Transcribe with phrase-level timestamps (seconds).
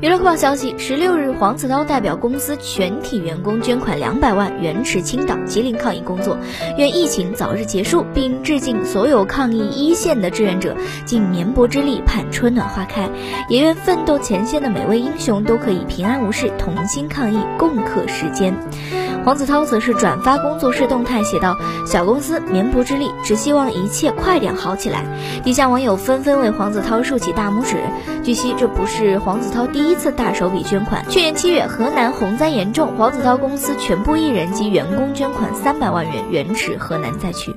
[0.00, 6.36] 娱乐快报消息：十六日，黄子韬代表公司全体员工捐款两百万，援持青岛、吉林抗疫工作，
[6.76, 10.76] 愿疫情早日结束，并致敬所有抗疫一线的志愿者，
[11.06, 13.08] 尽绵薄之力盼春暖花开，
[13.48, 18.54] 也愿奋斗前线的每位英雄都可以平安无事，同心抗疫，共克时艰。
[19.24, 21.56] 黄子韬则是转发工作室动态，写道
[21.88, 25.02] ：“小公司绵薄之力，只希望一切快点好起来。”
[25.42, 27.78] 底下网友纷纷为黄子韬竖起大拇指。
[28.22, 31.04] 据悉，这不是黄子韬第一次大手笔捐款。
[31.10, 37.56] 去年七月，河南洪灾严重，黄子韬公司全部艺人及员工捐款三百万元，援持河南灾区。